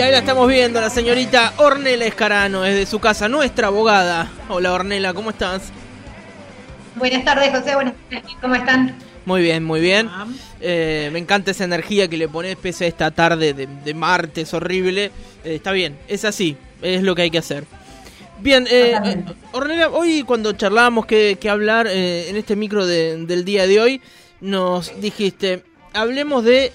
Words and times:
Y 0.00 0.02
ahí 0.02 0.12
la 0.12 0.20
estamos 0.20 0.48
viendo, 0.48 0.80
la 0.80 0.88
señorita 0.88 1.52
Ornella 1.58 2.06
Escarano, 2.06 2.62
desde 2.62 2.86
su 2.86 3.00
casa, 3.00 3.28
nuestra 3.28 3.66
abogada. 3.66 4.30
Hola 4.48 4.72
Ornella, 4.72 5.12
¿cómo 5.12 5.28
estás? 5.28 5.64
Buenas 6.94 7.22
tardes, 7.22 7.50
José, 7.50 7.74
buenas 7.74 7.92
tardes, 8.08 8.32
¿cómo 8.40 8.54
están? 8.54 8.96
Muy 9.26 9.42
bien, 9.42 9.62
muy 9.62 9.78
bien. 9.78 10.08
Eh, 10.62 11.10
me 11.12 11.18
encanta 11.18 11.50
esa 11.50 11.64
energía 11.64 12.08
que 12.08 12.16
le 12.16 12.28
pones 12.28 12.56
pese 12.56 12.86
a 12.86 12.88
esta 12.88 13.10
tarde 13.10 13.52
de, 13.52 13.92
martes 13.94 14.54
horrible. 14.54 15.12
Eh, 15.44 15.56
está 15.56 15.70
bien, 15.72 15.98
es 16.08 16.24
así, 16.24 16.56
es 16.80 17.02
lo 17.02 17.14
que 17.14 17.20
hay 17.20 17.30
que 17.30 17.36
hacer. 17.36 17.64
Bien, 18.38 18.66
eh, 18.70 19.22
Ornella, 19.52 19.90
hoy 19.90 20.22
cuando 20.22 20.54
charlábamos 20.54 21.04
que, 21.04 21.36
hablar 21.50 21.86
en 21.86 22.36
este 22.36 22.56
micro 22.56 22.86
del 22.86 23.44
día 23.44 23.66
de 23.66 23.78
hoy, 23.78 24.00
nos 24.40 24.98
dijiste, 24.98 25.62
hablemos 25.92 26.42
de 26.42 26.72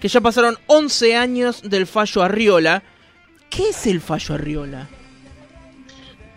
que 0.00 0.08
ya 0.08 0.20
pasaron 0.20 0.58
11 0.66 1.16
años 1.16 1.62
del 1.62 1.86
fallo 1.86 2.22
Arriola. 2.22 2.82
¿Qué 3.50 3.68
es 3.68 3.86
el 3.86 4.00
fallo 4.00 4.34
Arriola? 4.34 4.88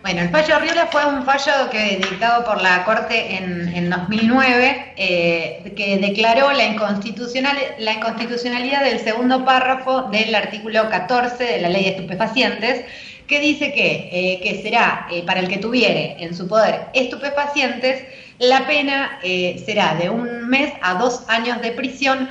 Bueno, 0.02 0.20
el 0.20 0.28
fallo 0.28 0.56
Arriola 0.56 0.88
fue 0.92 1.02
un 1.06 1.24
fallo 1.24 1.70
que 1.70 1.96
dictado 1.96 2.44
por 2.44 2.60
la 2.60 2.84
Corte 2.84 3.36
en, 3.36 3.88
2009 3.88 4.92
eh, 4.98 5.72
que 5.74 5.96
declaró 5.96 6.52
la, 6.52 6.66
inconstitucional, 6.66 7.56
la 7.78 7.94
inconstitucionalidad 7.94 8.84
del 8.84 9.00
segundo 9.00 9.46
párrafo 9.46 10.02
del 10.10 10.34
artículo 10.34 10.90
14 10.90 11.42
de 11.42 11.60
la 11.62 11.70
ley 11.70 11.84
de 11.84 11.90
estupefacientes 11.90 12.84
que 13.26 13.40
dice 13.40 13.72
que, 13.72 14.10
eh, 14.12 14.40
que 14.42 14.60
será 14.62 15.06
eh, 15.10 15.22
para 15.24 15.40
el 15.40 15.48
que 15.48 15.56
tuviere 15.56 16.16
en 16.18 16.36
su 16.36 16.46
poder 16.46 16.82
estupefacientes, 16.92 18.04
la 18.40 18.66
pena 18.66 19.20
será 19.64 19.94
de 19.94 20.10
un 20.10 20.48
mes 20.48 20.72
a 20.82 20.94
dos 20.94 21.22
años 21.28 21.62
de 21.62 21.70
prisión 21.70 22.28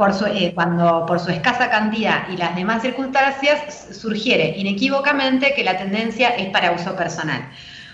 por 0.00 0.14
su, 0.14 0.24
eh, 0.24 0.52
cuando 0.54 1.04
por 1.04 1.20
su 1.20 1.28
escasa 1.30 1.68
cantidad 1.68 2.26
y 2.30 2.38
las 2.38 2.56
demás 2.56 2.80
circunstancias 2.80 3.88
surgiere 3.92 4.54
inequívocamente 4.56 5.52
que 5.52 5.62
la 5.62 5.76
tendencia 5.76 6.30
es 6.30 6.48
para 6.48 6.72
uso 6.72 6.96
personal. 6.96 7.50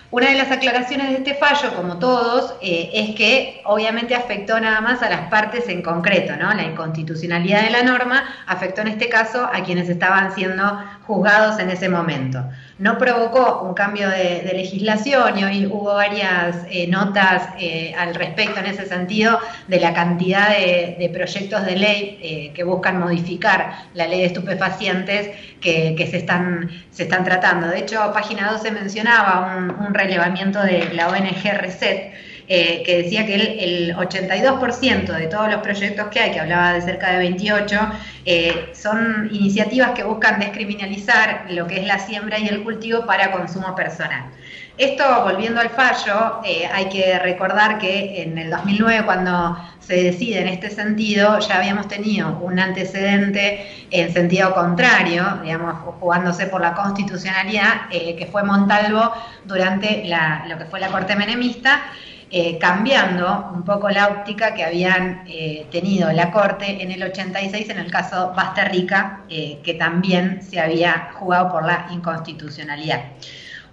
Una 0.09 0.29
de 0.29 0.35
las 0.35 0.49
aclaraciones 0.51 1.09
de 1.09 1.15
este 1.15 1.33
fallo, 1.33 1.75
como 1.75 1.97
todos, 1.97 2.55
eh, 2.61 2.91
es 2.93 3.13
que 3.13 3.61
obviamente 3.65 4.15
afectó 4.15 4.57
nada 4.57 4.79
más 4.79 5.03
a 5.03 5.09
las 5.09 5.29
partes 5.29 5.67
en 5.67 5.81
concreto, 5.81 6.37
¿no? 6.37 6.53
La 6.53 6.63
inconstitucionalidad 6.63 7.63
de 7.63 7.71
la 7.71 7.83
norma 7.83 8.23
afectó 8.45 8.79
en 8.79 8.87
este 8.87 9.09
caso 9.09 9.49
a 9.51 9.63
quienes 9.63 9.89
estaban 9.89 10.33
siendo 10.33 10.81
juzgados 11.05 11.59
en 11.59 11.71
ese 11.71 11.89
momento. 11.89 12.41
No 12.79 12.97
provocó 12.97 13.63
un 13.63 13.73
cambio 13.73 14.09
de, 14.09 14.49
legislación 14.53 15.39
y 15.39 15.43
hoy 15.43 15.65
hubo 15.65 15.95
varias 15.95 16.55
eh, 16.69 16.87
notas 16.87 17.49
eh, 17.59 17.93
al 17.97 18.15
respecto 18.15 18.61
en 18.61 18.67
ese 18.67 18.85
sentido 18.85 19.39
de 19.67 19.79
la 19.79 19.93
cantidad 19.93 20.49
de, 20.49 21.09
proyectos 21.13 21.65
de 21.65 21.75
ley 21.75 22.51
que 22.53 22.63
buscan 22.63 22.99
modificar 22.99 23.87
la 23.93 24.07
ley 24.07 24.19
de 24.21 24.25
estupefacientes 24.27 25.31
que, 25.59 26.07
se, 26.09 26.17
están, 26.17 26.69
se 26.91 27.03
están 27.03 27.23
tratando. 27.23 27.67
De 27.67 27.79
hecho, 27.79 28.11
página 28.13 28.51
12 28.51 28.71
mencionaba 28.71 29.55
un 29.79 29.93
relevamiento 29.97 30.61
de 30.61 30.93
la 30.93 31.09
ONG 31.09 31.43
Reset, 31.53 32.13
eh, 32.49 32.81
que 32.85 33.03
decía 33.03 33.25
que 33.25 33.35
el, 33.35 33.93
82% 33.93 35.05
de 35.05 35.27
todos 35.27 35.51
los 35.51 35.59
proyectos 35.61 36.07
que 36.07 36.21
hay, 36.21 36.31
que 36.31 36.39
hablaba 36.39 36.71
de 36.71 36.81
cerca 36.81 37.11
de 37.11 37.17
28, 37.17 37.79
eh, 38.23 38.69
son 38.73 39.27
iniciativas 39.33 39.91
que 39.91 40.03
buscan 40.03 40.39
descriminalizar 40.39 41.47
lo 41.49 41.67
que 41.67 41.81
es 41.81 41.85
la 41.85 41.99
siembra 41.99 42.39
y 42.39 42.47
el 42.47 42.63
cultivo 42.63 43.05
para 43.05 43.33
consumo 43.33 43.75
personal. 43.75 44.31
Esto, 44.77 45.23
volviendo 45.23 45.59
al 45.59 45.71
fallo, 45.71 46.39
eh, 46.45 46.69
hay 46.71 46.85
que 46.85 47.19
recordar 47.19 47.79
que 47.79 48.21
en 48.21 48.37
el 48.37 48.49
2009, 48.49 49.03
cuando 49.03 49.57
se 49.79 50.03
decide 50.03 50.39
en 50.39 50.47
este 50.47 50.69
sentido, 50.69 51.39
ya 51.39 51.57
habíamos 51.57 51.89
tenido 51.89 52.39
un 52.39 52.59
antecedente 52.59 53.67
en 53.91 54.13
sentido 54.13 54.53
contrario, 54.53 55.39
digamos, 55.43 55.75
jugándose 55.99 56.45
por 56.45 56.61
la 56.61 56.73
constitucionalidad, 56.75 57.89
que 57.89 58.29
fue 58.31 58.43
Montalvo 58.43 59.11
durante 59.43 60.05
lo 60.47 60.57
que 60.57 60.65
fue 60.65 60.79
la 60.79 60.87
Corte 60.89 61.15
Menemista, 61.15 61.81
eh, 62.29 62.57
cambiando 62.57 63.51
un 63.53 63.63
poco 63.63 63.89
la 63.89 64.09
óptica 64.09 64.53
que 64.53 64.63
habían 64.63 65.23
eh, 65.27 65.65
tenido 65.71 66.11
la 66.11 66.29
Corte 66.29 66.81
en 66.83 66.91
el 66.91 67.01
86 67.01 67.69
en 67.69 67.77
el 67.77 67.89
caso 67.89 68.33
Basterrica, 68.35 69.21
eh, 69.29 69.59
que 69.63 69.75
también 69.75 70.41
se 70.41 70.59
había 70.59 71.11
jugado 71.13 71.49
por 71.49 71.65
la 71.65 71.87
inconstitucionalidad. 71.91 73.01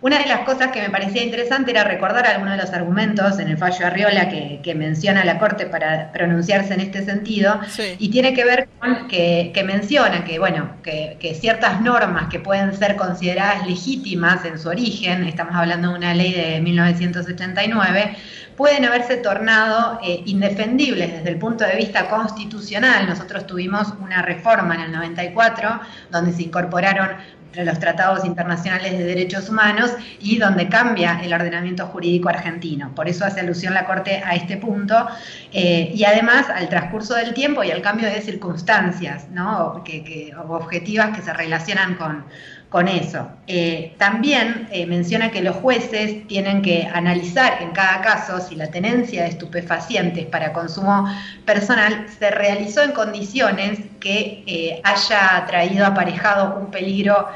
Una 0.05 0.19
de 0.19 0.27
las 0.27 0.41
cosas 0.41 0.71
que 0.71 0.83
me 0.83 0.91
parecía 0.91 1.23
interesante 1.23 1.71
era 1.71 1.83
recordar 1.83 2.27
algunos 2.27 2.59
de 2.59 2.63
los 2.63 2.71
argumentos 2.75 3.39
en 3.39 3.49
el 3.49 3.57
fallo 3.57 3.87
Arriola 3.87 4.29
que, 4.29 4.75
menciona 4.75 5.25
la 5.25 5.39
Corte 5.39 5.65
para 5.65 6.13
pronunciarse 6.13 6.75
en 6.75 6.81
este 6.81 7.07
sentido, 7.07 7.59
y 7.99 8.11
tiene 8.11 8.35
que 8.35 8.45
ver 8.45 8.69
con 8.79 9.09
que, 9.09 9.51
menciona 9.65 10.23
que, 10.23 10.39
bueno, 10.39 10.73
que, 10.83 11.35
ciertas 11.41 11.81
normas 11.81 12.29
que 12.29 12.39
pueden 12.39 12.77
ser 12.77 12.97
consideradas 12.97 13.67
legítimas 13.67 14.45
en 14.45 14.59
su 14.59 14.69
origen, 14.69 15.25
estamos 15.25 15.55
hablando 15.55 15.93
de 15.93 15.95
una 15.95 16.13
ley 16.13 16.35
de 16.35 16.61
1989, 16.61 18.17
pueden 18.57 18.85
haberse 18.85 19.17
tornado 19.17 19.99
eh, 20.03 20.23
indefendibles 20.27 21.13
desde 21.13 21.31
el 21.31 21.39
punto 21.39 21.65
de 21.65 21.77
vista 21.77 22.09
constitucional. 22.09 23.07
Nosotros 23.09 23.47
tuvimos 23.47 23.89
una 24.01 24.23
reforma 24.23 24.75
en 24.75 24.81
el 24.83 24.93
94 24.93 25.81
donde 26.11 26.33
se 26.33 26.43
incorporaron 26.43 27.09
los 27.63 27.79
tratados 27.79 28.25
internacionales 28.25 28.93
de 28.99 29.05
derechos 29.05 29.49
humanos 29.49 29.93
y 30.19 30.39
donde 30.39 30.69
cambia 30.69 31.21
el 31.23 31.33
ordenamiento 31.33 31.87
jurídico 31.87 32.29
argentino. 32.29 32.93
Por 32.95 33.09
eso 33.09 33.25
hace 33.25 33.41
alusión 33.41 33.75
la 33.75 33.85
Corte 33.85 34.23
a 34.25 34.35
este 34.35 34.57
punto 34.57 35.07
eh, 35.53 35.93
y 35.95 36.05
además 36.05 36.49
al 36.51 36.69
transcurso 36.69 37.15
del 37.15 37.35
tiempo 37.35 37.63
y 37.63 37.71
al 37.71 37.83
cambio 37.83 38.09
de 38.09 38.21
circunstancias 38.21 39.29
¿no? 39.31 39.83
que, 39.85 40.33
objetivas 40.49 41.17
que 41.17 41.23
se 41.23 41.33
relacionan 41.33 41.95
con, 41.95 42.25
con 42.75 42.89
eso. 42.89 43.29
Eh, 43.47 43.95
también 43.99 44.67
eh, 44.73 44.85
menciona 44.87 45.31
que 45.31 45.43
los 45.43 45.55
jueces 45.55 46.27
tienen 46.27 46.61
que 46.61 46.89
analizar 46.93 47.63
en 47.63 47.71
cada 47.71 48.01
caso 48.01 48.41
si 48.41 48.57
la 48.57 48.67
tenencia 48.67 49.23
de 49.23 49.29
estupefacientes 49.29 50.27
para 50.27 50.53
consumo 50.53 51.09
personal 51.45 52.07
se 52.19 52.33
realizó 52.33 52.83
en 52.83 52.91
condiciones 52.91 53.79
que 54.01 54.43
eh, 54.49 54.81
haya 54.83 55.45
traído 55.47 55.87
aparejado 55.87 56.59
un 56.59 56.73
peligro 56.73 57.29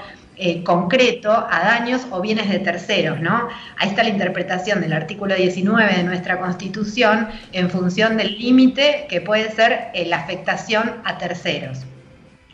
concreto 0.65 1.33
a 1.33 1.65
daños 1.65 2.07
o 2.13 2.21
bienes 2.21 2.49
de 2.49 2.61
terceros, 2.61 3.21
¿no? 3.21 3.49
Ahí 3.77 3.89
está 3.89 4.05
la 4.05 4.11
interpretación 4.11 4.81
del 4.81 4.93
artículo 4.93 5.35
19 5.35 5.97
de 5.97 6.05
nuestra 6.05 6.39
Constitución 6.39 7.29
en 7.53 7.69
función 7.69 8.17
del 8.17 8.39
límite 8.39 9.07
que 9.09 9.21
puede 9.21 9.51
ser 9.51 9.91
la 10.07 10.19
afectación 10.19 10.95
a 11.05 11.19
terceros. 11.19 11.85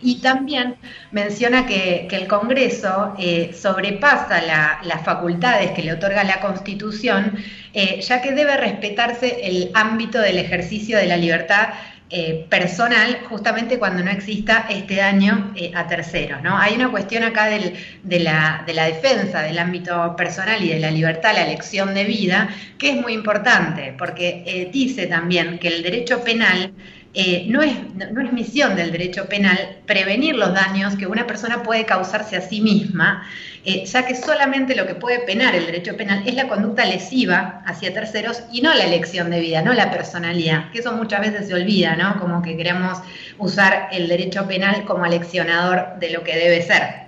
Y 0.04 0.16
también 0.16 0.76
menciona 1.12 1.64
que, 1.64 2.06
el 2.10 2.28
Congreso 2.28 3.14
eh, 3.18 3.52
sobrepasa 3.58 4.42
las 4.82 5.02
facultades 5.02 5.70
que 5.70 5.82
le 5.82 5.94
otorga 5.94 6.22
la 6.24 6.40
Constitución, 6.40 7.38
eh, 7.72 8.02
ya 8.02 8.20
que 8.20 8.32
debe 8.32 8.54
respetarse 8.58 9.38
el 9.42 9.70
ámbito 9.72 10.20
del 10.20 10.36
ejercicio 10.36 10.98
de 10.98 11.06
la 11.06 11.16
libertad 11.16 11.70
eh, 12.10 12.46
personal 12.50 13.18
justamente 13.30 13.78
cuando 13.78 14.04
no 14.04 14.10
exista 14.10 14.66
este 14.68 14.96
daño 14.96 15.54
a 15.74 15.86
terceros. 15.86 16.42
¿no? 16.42 16.58
Hay 16.58 16.74
una 16.74 16.90
cuestión 16.90 17.24
acá 17.24 17.46
de, 17.46 17.72
la, 18.20 18.62
de, 18.66 18.74
la, 18.74 18.84
defensa 18.84 19.40
del 19.40 19.58
ámbito 19.58 20.14
personal 20.16 20.62
y 20.62 20.68
de 20.68 20.80
la 20.80 20.90
libertad, 20.90 21.32
la 21.32 21.46
elección 21.46 21.94
de 21.94 22.04
vida, 22.04 22.50
que 22.76 22.90
es 22.90 22.96
muy 22.96 23.14
importante, 23.14 23.94
porque 23.96 24.68
dice 24.70 25.06
también 25.06 25.58
que 25.58 25.68
el 25.68 25.82
derecho 25.82 26.22
penal 26.22 26.74
eh, 27.16 27.46
no, 27.48 27.62
es, 27.62 27.76
no, 27.94 28.20
es, 28.20 28.32
misión 28.32 28.74
del 28.74 28.90
derecho 28.90 29.26
penal 29.26 29.78
prevenir 29.86 30.34
los 30.34 30.52
daños 30.52 30.96
que 30.96 31.06
una 31.06 31.28
persona 31.28 31.62
puede 31.62 31.86
causarse 31.86 32.36
a 32.36 32.40
sí 32.40 32.60
misma, 32.60 33.24
eh, 33.64 33.84
ya 33.84 34.04
que 34.04 34.16
solamente 34.16 34.74
lo 34.74 34.84
que 34.84 34.96
puede 34.96 35.20
penar 35.20 35.54
el 35.54 35.64
derecho 35.64 35.96
penal 35.96 36.24
es 36.26 36.34
la 36.34 36.48
conducta 36.48 36.84
lesiva 36.84 37.62
hacia 37.66 37.94
terceros 37.94 38.42
y 38.50 38.62
no 38.62 38.74
la 38.74 38.84
elección 38.84 39.30
de 39.30 39.38
vida, 39.38 39.62
no 39.62 39.72
la 39.74 39.92
personalidad, 39.92 40.72
que 40.72 40.80
eso 40.80 40.92
muchas 40.92 41.20
veces 41.20 41.46
se 41.46 41.54
olvida, 41.54 41.94
¿no? 41.94 42.18
Como 42.18 42.42
que 42.42 42.56
queremos 42.56 42.98
usar 43.38 43.90
el 43.92 44.08
derecho 44.08 44.48
penal 44.48 44.84
como 44.84 45.04
aleccionador 45.04 46.00
de 46.00 46.10
lo 46.10 46.24
que 46.24 46.34
debe 46.36 46.62
ser. 46.62 47.04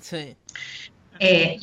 Sí. 0.00 0.36
Eh, 1.22 1.58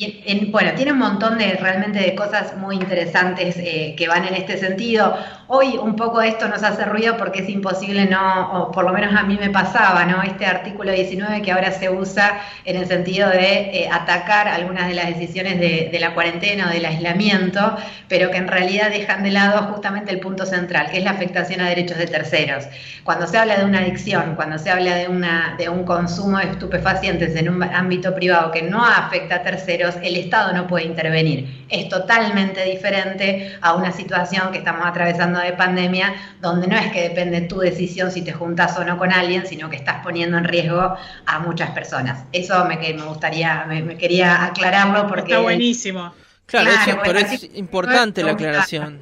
bueno, 0.52 0.70
tiene 0.76 0.92
un 0.92 0.98
montón 0.98 1.36
de 1.36 1.54
realmente 1.54 1.98
de 1.98 2.14
cosas 2.14 2.56
muy 2.56 2.76
interesantes 2.76 3.56
que 3.56 4.06
van 4.06 4.24
en 4.24 4.34
este 4.34 4.56
sentido. 4.56 5.18
Hoy 5.50 5.78
un 5.78 5.96
poco 5.96 6.20
esto 6.20 6.46
nos 6.46 6.62
hace 6.62 6.84
ruido 6.84 7.16
porque 7.16 7.38
es 7.40 7.48
imposible, 7.48 8.04
no, 8.04 8.52
o 8.52 8.70
por 8.70 8.84
lo 8.84 8.92
menos 8.92 9.14
a 9.16 9.22
mí 9.22 9.38
me 9.40 9.48
pasaba, 9.48 10.04
¿no? 10.04 10.22
Este 10.22 10.44
artículo 10.44 10.92
19 10.92 11.40
que 11.40 11.52
ahora 11.52 11.72
se 11.72 11.88
usa 11.88 12.38
en 12.66 12.76
el 12.76 12.86
sentido 12.86 13.30
de 13.30 13.70
eh, 13.72 13.88
atacar 13.90 14.46
algunas 14.46 14.88
de 14.88 14.94
las 14.94 15.06
decisiones 15.06 15.58
de, 15.58 15.96
la 15.98 16.12
cuarentena 16.12 16.66
o 16.66 16.70
del 16.70 16.84
aislamiento, 16.84 17.78
pero 18.08 18.30
que 18.30 18.36
en 18.36 18.46
realidad 18.46 18.90
dejan 18.90 19.22
de 19.22 19.30
lado 19.30 19.72
justamente 19.72 20.12
el 20.12 20.20
punto 20.20 20.44
central, 20.44 20.90
que 20.90 20.98
es 20.98 21.04
la 21.04 21.12
afectación 21.12 21.62
a 21.62 21.68
derechos 21.70 21.96
de 21.96 22.06
terceros. 22.06 22.66
Cuando 23.02 23.26
se 23.26 23.38
habla 23.38 23.56
de 23.56 23.64
una 23.64 23.78
adicción, 23.78 24.34
cuando 24.36 24.58
se 24.58 24.70
habla 24.70 24.96
de, 24.96 25.08
de 25.56 25.68
un 25.70 25.84
consumo 25.84 26.36
de 26.36 26.44
estupefacientes 26.44 27.34
en 27.36 27.48
un 27.48 27.62
ámbito 27.62 28.14
privado 28.14 28.50
que 28.50 28.60
no 28.60 28.84
afecta 28.84 29.36
a 29.36 29.42
terceros, 29.42 29.94
el 30.02 30.16
Estado 30.16 30.52
no 30.52 30.66
puede 30.66 30.84
intervenir. 30.84 31.64
Es 31.70 31.88
totalmente 31.88 32.64
diferente 32.64 33.56
a 33.62 33.74
una 33.74 33.92
situación 33.92 34.52
que 34.52 34.58
estamos 34.58 34.86
atravesando 34.86 35.37
de 35.42 35.52
pandemia, 35.52 36.14
donde 36.40 36.66
no 36.66 36.76
es 36.76 36.92
que 36.92 37.08
depende 37.08 37.42
tu 37.42 37.58
decisión 37.58 38.10
si 38.10 38.22
te 38.22 38.32
juntas 38.32 38.78
o 38.78 38.84
no 38.84 38.98
con 38.98 39.12
alguien, 39.12 39.46
sino 39.46 39.70
que 39.70 39.76
estás 39.76 40.02
poniendo 40.02 40.38
en 40.38 40.44
riesgo 40.44 40.96
a 41.26 41.38
muchas 41.40 41.70
personas. 41.70 42.24
Eso 42.32 42.64
me, 42.64 42.76
me 42.76 43.04
gustaría, 43.04 43.64
me, 43.66 43.96
quería 43.96 44.44
aclararlo 44.44 45.06
porque... 45.08 45.32
Está 45.32 45.42
buenísimo. 45.42 46.12
Claro, 46.46 46.70
pero 47.04 47.18
es 47.18 47.48
importante 47.54 48.22
la 48.22 48.32
aclaración. 48.32 49.00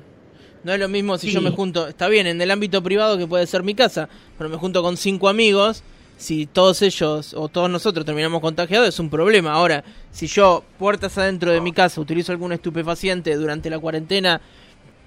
No 0.65 0.73
es 0.73 0.81
lo 0.81 0.88
mismo 0.88 1.17
si 1.17 1.31
yo 1.31 1.41
me 1.41 1.53
junto, 1.53 1.87
está 1.87 2.09
bien, 2.09 2.27
en 2.27 2.41
el 2.41 2.50
ámbito 2.50 2.83
privado 2.83 3.17
que 3.17 3.27
puede 3.29 3.47
ser 3.47 3.62
mi 3.62 3.77
casa, 3.77 4.09
pero 4.37 4.50
me 4.50 4.56
junto 4.56 4.83
con 4.83 4.97
cinco 4.97 5.29
amigos, 5.29 5.85
si 6.17 6.47
todos 6.47 6.83
ellos 6.83 7.35
o 7.35 7.49
todos 7.49 7.71
nosotros 7.71 8.05
terminamos 8.05 8.41
contagiados 8.41 8.88
es 8.88 8.99
un 8.99 9.09
problema. 9.09 9.53
Ahora, 9.53 9.85
si 10.11 10.27
yo, 10.27 10.65
puertas 10.79 11.17
adentro 11.19 11.53
de 11.53 11.61
mi 11.61 11.73
casa, 11.73 12.00
utilizo 12.00 12.33
algún 12.33 12.53
estupefaciente 12.53 13.37
durante 13.37 13.71
la 13.71 13.79
cuarentena 13.79 14.41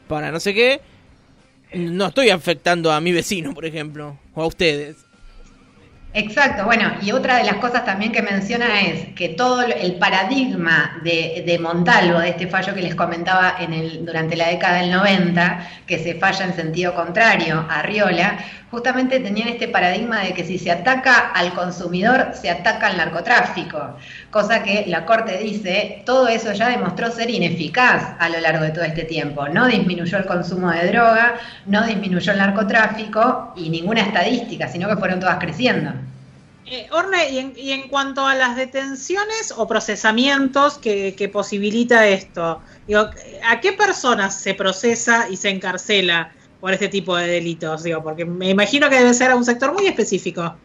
para 0.08 0.32
no 0.32 0.40
sé 0.40 0.54
qué, 0.54 0.82
no 1.74 2.08
estoy 2.08 2.30
afectando 2.30 2.92
a 2.92 3.00
mi 3.02 3.12
vecino, 3.12 3.54
por 3.54 3.66
ejemplo, 3.66 4.18
o 4.34 4.42
a 4.42 4.48
ustedes. 4.48 4.98
Exacto, 6.12 6.66
bueno, 6.66 6.92
y 7.04 7.12
otra 7.12 7.38
de 7.38 7.44
las 7.44 7.58
cosas 7.58 7.86
también 7.86 8.12
que 8.12 8.24
menciona 8.24 8.82
es 8.82 9.14
que 9.14 9.30
todo 9.30 9.62
el 9.62 9.96
paradigma 9.98 11.00
de, 11.04 11.44
de, 11.46 11.60
Montalvo, 11.60 12.20
de 12.20 12.30
este 12.30 12.48
fallo 12.48 12.74
que 12.74 12.82
les 12.82 12.96
comentaba 12.96 13.58
en 13.60 13.74
el, 13.74 14.06
durante 14.08 14.36
la 14.36 14.48
década 14.48 14.80
del 14.82 14.90
90, 14.90 15.70
que 15.86 16.00
se 16.00 16.16
falla 16.16 16.46
en 16.46 16.56
sentido 16.56 16.96
contrario 16.96 17.64
a 17.70 17.84
Riola, 17.84 18.40
justamente 18.72 19.20
tenían 19.20 19.48
este 19.48 19.68
paradigma 19.68 20.22
de 20.22 20.34
que 20.34 20.46
si 20.46 20.58
se 20.58 20.72
ataca 20.72 21.32
al 21.32 21.54
consumidor, 21.54 22.34
se 22.40 22.50
ataca 22.50 22.88
al 22.88 22.98
narcotráfico, 22.98 23.96
cosa 24.30 24.64
que 24.64 24.86
la 24.88 25.06
Corte 25.06 25.38
dice, 25.40 26.04
todo 26.06 26.28
eso 26.28 26.54
ya 26.54 26.70
demostró 26.70 27.12
ser 27.12 27.30
ineficaz 27.30 28.16
a 28.20 28.30
lo 28.30 28.40
largo 28.40 28.64
de 28.64 28.72
todo 28.72 28.84
este 28.84 29.04
tiempo. 29.04 29.48
No 29.50 29.68
disminuyó 29.68 30.18
el 30.18 30.26
consumo 30.26 30.72
de 30.72 30.88
droga, 30.88 31.36
no 31.66 31.86
disminuyó 31.86 32.32
el 32.32 32.38
narcotráfico 32.38 33.54
y 33.56 33.70
ninguna 33.70 34.02
estadística, 34.02 34.68
sino 34.68 34.88
que 34.88 34.98
fueron 34.98 35.20
todas 35.20 35.40
creciendo. 35.40 35.92
Eh, 36.72 36.88
Orne, 36.92 37.32
y 37.56 37.72
en, 37.72 37.88
cuanto 37.88 38.28
a 38.28 38.36
las 38.36 38.56
detenciones 38.56 39.52
o 39.58 39.68
procesamientos 39.68 40.78
que, 40.78 41.30
posibilita 41.34 42.06
esto, 42.06 42.62
¿a 43.44 43.60
qué 43.60 43.74
personas 43.74 44.40
se 44.40 44.54
procesa 44.54 45.28
y 45.30 45.38
se 45.38 45.50
encarcela 45.50 46.32
por 46.60 46.74
este 46.74 46.88
tipo 46.88 47.16
de 47.16 47.28
delitos? 47.28 47.84
Digo, 47.84 48.04
porque 48.04 48.26
me 48.26 48.50
imagino 48.50 48.90
que 48.90 48.98
debe 48.98 49.14
ser 49.14 49.32
a 49.32 49.36
un 49.36 49.46
sector 49.46 49.74
muy 49.74 49.88
específico. 49.88 50.56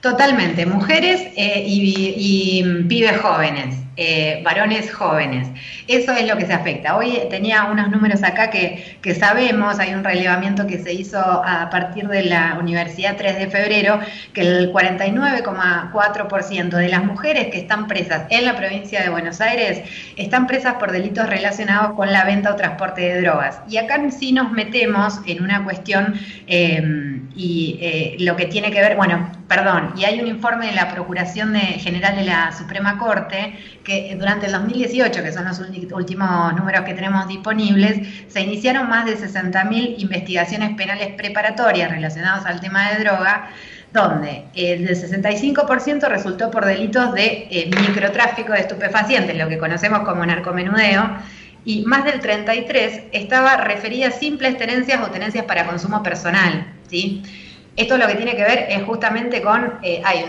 Totalmente, 0.00 0.64
mujeres 0.66 1.20
eh, 1.36 1.64
y, 1.66 2.62
pibes 2.88 3.20
jóvenes, 3.20 3.76
eh, 3.98 4.42
varones 4.44 4.92
jóvenes. 4.92 5.48
Eso 5.88 6.12
es 6.12 6.26
lo 6.28 6.36
que 6.36 6.44
se 6.44 6.52
afecta. 6.52 6.96
Hoy 6.96 7.18
tenía 7.30 7.64
unos 7.64 7.90
números 7.90 8.22
acá 8.22 8.50
que, 8.50 8.98
que 9.00 9.14
sabemos, 9.14 9.78
hay 9.78 9.94
un 9.94 10.04
relevamiento 10.04 10.66
que 10.66 10.78
se 10.78 10.92
hizo 10.92 11.18
a 11.18 11.70
partir 11.70 12.06
de 12.08 12.24
la 12.24 12.58
Universidad 12.60 13.16
3 13.16 13.38
de 13.38 13.46
febrero, 13.48 13.98
que 14.34 14.42
el 14.42 14.70
49,4% 14.70 16.68
de 16.76 16.88
las 16.88 17.04
mujeres 17.04 17.46
que 17.46 17.56
están 17.58 17.86
presas 17.86 18.24
en 18.28 18.44
la 18.44 18.54
provincia 18.56 19.02
de 19.02 19.08
Buenos 19.08 19.40
Aires 19.40 19.82
están 20.16 20.46
presas 20.46 20.74
por 20.74 20.92
delitos 20.92 21.26
relacionados 21.26 21.94
con 21.94 22.12
la 22.12 22.24
venta 22.24 22.52
o 22.52 22.56
transporte 22.56 23.00
de 23.00 23.22
drogas. 23.22 23.60
Y 23.68 23.78
acá 23.78 23.98
sí 24.10 24.32
nos 24.32 24.52
metemos 24.52 25.20
en 25.26 25.42
una 25.42 25.64
cuestión 25.64 26.20
eh, 26.46 27.20
y 27.34 28.16
lo 28.20 28.36
que 28.36 28.44
tiene 28.46 28.70
que 28.70 28.80
ver, 28.80 28.96
bueno, 28.96 29.30
perdón, 29.48 29.94
y 29.96 30.04
hay 30.04 30.20
un 30.20 30.26
informe 30.26 30.66
de 30.66 30.72
la 30.72 30.90
Procuración 30.90 31.54
General 31.54 32.16
de 32.16 32.24
la 32.24 32.52
Suprema 32.52 32.98
Corte 32.98 33.54
que 33.86 34.16
durante 34.18 34.46
el 34.46 34.52
2018, 34.52 35.22
que 35.22 35.32
son 35.32 35.44
los 35.44 35.60
últimos 35.60 36.54
números 36.56 36.84
que 36.84 36.92
tenemos 36.92 37.28
disponibles, 37.28 38.00
se 38.26 38.40
iniciaron 38.40 38.88
más 38.88 39.06
de 39.06 39.16
60.000 39.16 39.94
investigaciones 39.98 40.76
penales 40.76 41.14
preparatorias 41.16 41.88
relacionadas 41.92 42.44
al 42.46 42.60
tema 42.60 42.90
de 42.90 43.04
droga, 43.04 43.48
donde 43.92 44.46
el 44.54 44.88
65% 44.88 46.08
resultó 46.08 46.50
por 46.50 46.64
delitos 46.64 47.14
de 47.14 47.46
eh, 47.48 47.70
microtráfico 47.80 48.52
de 48.52 48.60
estupefacientes, 48.60 49.36
lo 49.36 49.48
que 49.48 49.56
conocemos 49.56 50.00
como 50.00 50.26
narcomenudeo, 50.26 51.18
y 51.64 51.82
más 51.82 52.04
del 52.04 52.18
33 52.18 53.04
estaba 53.12 53.56
referida 53.58 54.08
a 54.08 54.10
simples 54.10 54.58
tenencias 54.58 55.00
o 55.00 55.12
tenencias 55.12 55.44
para 55.44 55.64
consumo 55.64 56.02
personal, 56.02 56.66
¿sí? 56.88 57.22
Esto 57.76 57.98
lo 57.98 58.06
que 58.06 58.14
tiene 58.14 58.34
que 58.34 58.42
ver 58.42 58.66
es 58.70 58.82
justamente 58.84 59.42
con, 59.42 59.74
eh, 59.82 60.00
hay 60.02 60.24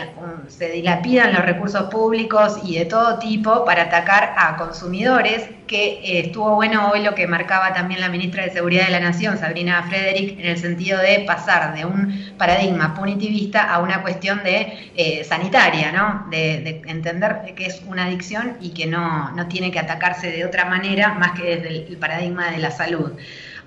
se 0.50 0.70
dilapidan 0.70 1.34
los 1.34 1.46
recursos 1.46 1.84
públicos 1.84 2.60
y 2.64 2.78
de 2.78 2.86
todo 2.86 3.20
tipo 3.20 3.64
para 3.64 3.84
atacar 3.84 4.34
a 4.38 4.58
consumidores, 4.58 5.50
que 5.66 6.00
eh, 6.04 6.20
estuvo 6.26 6.56
bueno 6.56 6.90
hoy 6.90 7.04
lo 7.04 7.16
que 7.16 7.26
marcaba 7.26 7.74
también 7.74 8.02
la 8.02 8.10
ministra 8.10 8.44
de 8.44 8.52
Seguridad 8.52 8.86
de 8.86 8.92
la 8.92 9.00
Nación, 9.00 9.38
Sabrina 9.38 9.86
Frederick, 9.90 10.40
en 10.40 10.46
el 10.46 10.58
sentido 10.58 11.00
de 11.00 11.24
pasar 11.26 11.74
de 11.74 11.86
un 11.86 12.34
paradigma 12.38 12.94
punitivista 12.94 13.64
a 13.64 13.80
una 13.80 14.02
cuestión 14.02 14.44
de 14.44 14.92
eh, 14.96 15.24
sanitaria, 15.24 15.92
¿no? 15.94 16.28
De, 16.30 16.82
entender 16.88 17.54
que 17.56 17.66
es 17.66 17.82
una 17.88 18.06
adicción 18.06 18.58
y 18.60 18.72
que 18.72 18.88
no, 18.88 19.32
no 19.32 19.48
tiene 19.48 19.72
que 19.72 19.80
atacarse 19.80 20.32
de 20.32 20.46
otra 20.46 20.66
manera 20.66 21.14
más 21.14 21.32
que 21.32 21.58
desde 21.58 21.88
el 21.88 21.98
paradigma 21.98 22.52
de 22.52 22.58
la 22.58 22.72
salud 22.72 23.14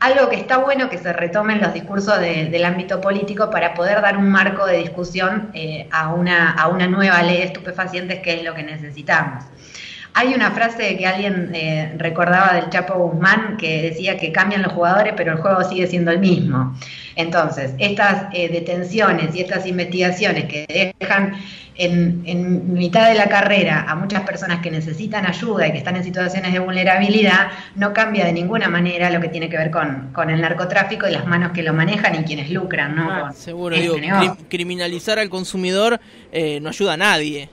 algo 0.00 0.30
que 0.30 0.36
está 0.36 0.56
bueno 0.56 0.88
que 0.88 0.96
se 0.98 1.12
retomen 1.12 1.60
los 1.60 1.74
discursos 1.74 2.18
del 2.18 2.64
ámbito 2.64 3.00
político 3.00 3.50
para 3.50 3.74
poder 3.74 4.00
dar 4.00 4.16
un 4.16 4.30
marco 4.30 4.66
de 4.66 4.78
discusión 4.78 5.50
eh, 5.52 5.86
a, 5.92 6.14
una, 6.14 6.52
a 6.52 6.68
una 6.68 6.86
nueva 6.86 7.22
ley 7.22 7.36
de 7.36 7.44
estupefacientes 7.44 8.20
que 8.20 8.34
es 8.34 8.44
lo 8.44 8.54
que 8.54 8.62
necesitamos. 8.62 9.44
Hay 10.14 10.34
una 10.34 10.50
frase 10.50 10.96
que 10.96 11.06
alguien 11.06 11.50
eh, 11.54 11.94
recordaba 11.96 12.54
del 12.54 12.68
Chapo 12.70 12.94
Guzmán 12.94 13.56
que 13.56 13.82
decía 13.82 14.16
que 14.16 14.32
cambian 14.32 14.62
los 14.62 14.72
jugadores, 14.72 15.14
pero 15.16 15.32
el 15.32 15.38
juego 15.38 15.62
sigue 15.64 15.86
siendo 15.86 16.10
el 16.10 16.18
mismo. 16.18 16.76
Entonces, 17.16 17.72
estas 17.78 18.26
eh, 18.32 18.48
detenciones 18.48 19.34
y 19.34 19.40
estas 19.40 19.66
investigaciones 19.66 20.46
que 20.46 20.94
dejan 20.98 21.34
en, 21.76 22.72
mitad 22.72 23.08
de 23.08 23.14
la 23.14 23.28
carrera 23.28 23.86
a 23.88 23.94
muchas 23.94 24.22
personas 24.22 24.60
que 24.60 24.70
necesitan 24.70 25.26
ayuda 25.26 25.68
y 25.68 25.72
que 25.72 25.78
están 25.78 25.96
en 25.96 26.04
situaciones 26.04 26.52
de 26.52 26.58
vulnerabilidad, 26.58 27.48
no 27.76 27.92
cambia 27.92 28.26
de 28.26 28.32
ninguna 28.32 28.68
manera 28.68 29.10
lo 29.10 29.20
que 29.20 29.28
tiene 29.28 29.48
que 29.48 29.56
ver 29.56 29.70
con, 29.70 30.10
con 30.12 30.30
el 30.30 30.40
narcotráfico 30.40 31.08
y 31.08 31.12
las 31.12 31.26
manos 31.26 31.52
que 31.52 31.62
lo 31.62 31.72
manejan 31.72 32.14
y 32.20 32.24
quienes 32.24 32.50
lucran, 32.50 32.96
¿no? 32.96 33.10
Ah, 33.10 33.32
seguro, 33.32 33.76
digo, 33.76 33.96
criminalizar 34.48 35.18
al 35.18 35.30
consumidor 35.30 36.00
eh, 36.32 36.60
no 36.60 36.68
ayuda 36.68 36.94
a 36.94 36.96
nadie. 36.96 37.48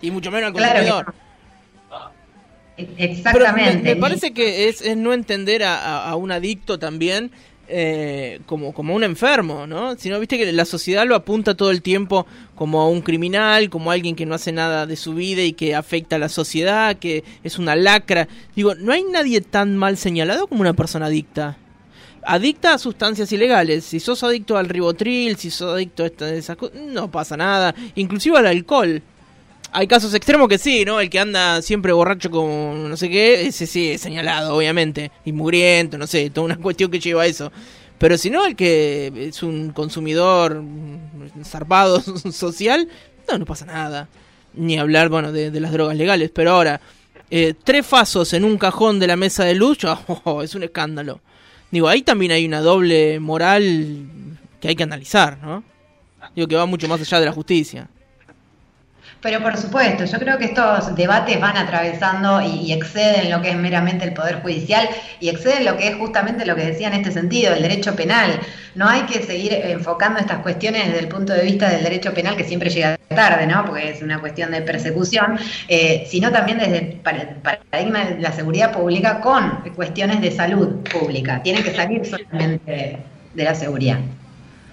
y 0.00 0.10
mucho 0.10 0.30
menos 0.30 0.48
al 0.48 0.52
consumidor. 0.52 1.14
Exactamente. 2.76 3.94
me, 3.94 3.96
parece 3.96 4.32
que 4.32 4.68
es, 4.68 4.96
no 4.96 5.12
entender 5.12 5.62
a, 5.64 6.14
un 6.16 6.32
adicto 6.32 6.78
también 6.78 7.30
eh, 7.68 8.40
como, 8.46 8.74
como 8.74 8.94
un 8.94 9.04
enfermo, 9.04 9.66
¿no? 9.66 9.96
Sino, 9.96 10.18
viste 10.18 10.36
que 10.36 10.52
la 10.52 10.64
sociedad 10.64 11.06
lo 11.06 11.14
apunta 11.14 11.54
todo 11.54 11.70
el 11.70 11.82
tiempo 11.82 12.26
como 12.54 12.90
un 12.90 13.00
criminal, 13.00 13.70
como 13.70 13.90
alguien 13.90 14.16
que 14.16 14.26
no 14.26 14.34
hace 14.34 14.52
nada 14.52 14.86
de 14.86 14.96
su 14.96 15.14
vida 15.14 15.42
y 15.42 15.52
que 15.52 15.74
afecta 15.74 16.16
a 16.16 16.18
la 16.18 16.28
sociedad, 16.28 16.96
que 16.96 17.24
es 17.42 17.58
una 17.58 17.76
lacra. 17.76 18.28
Digo, 18.56 18.74
no 18.74 18.92
hay 18.92 19.04
nadie 19.04 19.40
tan 19.40 19.76
mal 19.76 19.96
señalado 19.96 20.46
como 20.46 20.60
una 20.60 20.74
persona 20.74 21.06
adicta. 21.06 21.56
Adicta 22.26 22.74
a 22.74 22.78
sustancias 22.78 23.30
ilegales. 23.32 23.84
Si 23.84 24.00
sos 24.00 24.24
adicto 24.24 24.56
al 24.56 24.68
ribotril, 24.68 25.36
si 25.36 25.50
sos 25.50 25.74
adicto 25.74 26.04
a 26.04 26.28
esas 26.30 26.56
cosas, 26.56 26.80
no 26.80 27.10
pasa 27.10 27.36
nada. 27.36 27.74
Inclusive 27.94 28.38
al 28.38 28.46
alcohol. 28.46 29.02
Hay 29.76 29.88
casos 29.88 30.14
extremos 30.14 30.46
que 30.48 30.56
sí, 30.56 30.84
¿no? 30.84 31.00
El 31.00 31.10
que 31.10 31.18
anda 31.18 31.60
siempre 31.60 31.92
borracho 31.92 32.30
con 32.30 32.88
no 32.88 32.96
sé 32.96 33.10
qué, 33.10 33.48
ese 33.48 33.66
sí 33.66 33.90
es 33.90 34.00
señalado, 34.00 34.54
obviamente. 34.54 35.10
Y 35.24 35.32
mugriento, 35.32 35.98
no 35.98 36.06
sé, 36.06 36.30
toda 36.30 36.44
una 36.44 36.56
cuestión 36.62 36.92
que 36.92 37.00
lleva 37.00 37.22
a 37.22 37.26
eso. 37.26 37.50
Pero 37.98 38.16
si 38.16 38.30
no, 38.30 38.46
el 38.46 38.54
que 38.54 39.12
es 39.16 39.42
un 39.42 39.72
consumidor 39.72 40.62
zarpado 41.42 42.00
social, 42.32 42.88
no, 43.28 43.36
no 43.36 43.44
pasa 43.46 43.66
nada. 43.66 44.08
Ni 44.52 44.78
hablar, 44.78 45.08
bueno, 45.08 45.32
de, 45.32 45.50
las 45.60 45.72
drogas 45.72 45.96
legales. 45.96 46.30
Pero 46.32 46.52
ahora, 46.52 46.80
eh, 47.28 47.54
tres 47.64 47.84
fasos 47.84 48.32
en 48.32 48.44
un 48.44 48.58
cajón 48.58 49.00
de 49.00 49.08
la 49.08 49.16
mesa 49.16 49.42
de 49.42 49.56
luz, 49.56 49.78
oh, 50.24 50.42
es 50.44 50.54
un 50.54 50.62
escándalo. 50.62 51.20
Digo, 51.72 51.88
ahí 51.88 52.02
también 52.02 52.30
hay 52.30 52.46
una 52.46 52.60
doble 52.60 53.18
moral 53.18 54.06
que 54.60 54.68
hay 54.68 54.76
que 54.76 54.84
analizar, 54.84 55.38
¿no? 55.42 55.64
Digo, 56.36 56.46
que 56.46 56.54
va 56.54 56.66
mucho 56.66 56.86
más 56.86 57.00
allá 57.00 57.18
de 57.18 57.26
la 57.26 57.32
justicia. 57.32 57.88
Pero 59.24 59.40
por 59.40 59.56
supuesto, 59.56 60.04
yo 60.04 60.18
creo 60.18 60.36
que 60.36 60.44
estos 60.44 60.94
debates 60.94 61.40
van 61.40 61.56
atravesando 61.56 62.42
y, 62.42 62.74
exceden 62.74 63.30
lo 63.30 63.40
que 63.40 63.52
es 63.52 63.56
meramente 63.56 64.04
el 64.04 64.12
Poder 64.12 64.42
Judicial 64.42 64.86
y 65.18 65.30
exceden 65.30 65.64
lo 65.64 65.78
que 65.78 65.88
es 65.88 65.96
justamente 65.96 66.44
lo 66.44 66.54
que 66.54 66.66
decía 66.66 66.88
en 66.88 66.92
este 66.92 67.10
sentido, 67.10 67.54
el 67.54 67.62
derecho 67.62 67.96
penal. 67.96 68.38
No 68.74 68.86
hay 68.86 69.04
que 69.04 69.22
seguir 69.22 69.54
enfocando 69.54 70.20
estas 70.20 70.40
cuestiones 70.40 70.88
desde 70.88 70.98
el 70.98 71.08
punto 71.08 71.32
de 71.32 71.40
vista 71.40 71.70
del 71.70 71.82
derecho 71.82 72.12
penal, 72.12 72.36
que 72.36 72.44
siempre 72.44 72.68
llega 72.68 72.98
tarde, 73.08 73.46
¿no? 73.46 73.64
Porque 73.64 73.92
es 73.92 74.02
una 74.02 74.20
cuestión 74.20 74.50
de 74.50 74.60
persecución, 74.60 75.38
eh, 75.68 76.06
sino 76.06 76.30
también 76.30 76.58
desde 76.58 76.78
el 76.78 77.00
paradigma 77.00 78.04
de 78.04 78.20
la 78.20 78.32
seguridad 78.32 78.72
pública 78.72 79.22
con 79.22 79.62
cuestiones 79.74 80.20
de 80.20 80.32
salud 80.32 80.80
pública. 80.92 81.42
Tiene 81.42 81.62
que 81.62 81.74
salir 81.74 82.04
solamente 82.04 82.98
de 83.32 83.44
la 83.44 83.54
seguridad. 83.54 84.00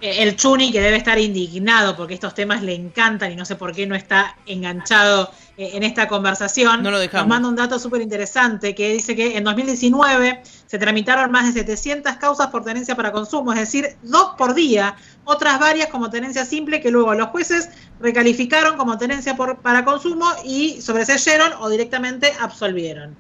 El 0.02 0.36
Chuni 0.36 0.72
que 0.72 0.82
debe 0.82 0.98
estar 0.98 1.20
indignado 1.20 1.96
porque 1.96 2.16
estos 2.16 2.34
temas 2.34 2.64
le 2.64 2.74
encantan 2.74 3.32
y 3.32 3.36
no 3.36 3.46
sé 3.46 3.56
por 3.56 3.74
qué 3.74 3.86
no 3.86 3.96
está 3.96 4.36
enganchado 4.48 5.32
eh, 5.58 5.72
en 5.74 5.84
esta 5.84 6.08
conversación. 6.08 6.82
No 6.82 6.92
lo 6.92 7.00
dejamos. 7.00 7.28
Nos 7.28 7.36
manda 7.36 7.50
un 7.50 7.56
dato 7.56 7.78
súper 7.78 8.02
interesante 8.02 8.74
que 8.74 8.94
dice 8.94 9.16
que 9.16 9.38
en 9.38 9.44
2019 9.44 10.42
se 10.66 10.80
tramitaron 10.80 11.32
más 11.32 11.54
de 11.54 11.60
700 11.60 12.16
causas 12.18 12.48
por 12.48 12.64
tenencia 12.64 12.96
para 12.96 13.12
consumo, 13.12 13.54
es 13.54 13.60
decir, 13.60 13.96
dos 14.02 14.32
por 14.38 14.54
día, 14.56 14.96
otras 15.24 15.60
varias 15.60 15.90
como 15.90 16.10
tenencia 16.10 16.46
simple 16.46 16.82
que 16.82 16.90
luego 16.90 17.14
los 17.14 17.28
jueces 17.30 17.70
recalificaron 18.00 18.78
como 18.78 18.98
tenencia 18.98 19.36
por, 19.36 19.62
para 19.62 19.86
consumo 19.86 20.26
y 20.44 20.82
sobreseyeron 20.82 21.54
o 21.60 21.70
directamente 21.70 22.34
absolvieron 22.40 23.16